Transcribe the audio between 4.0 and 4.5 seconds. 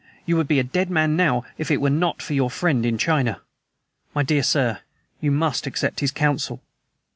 My dear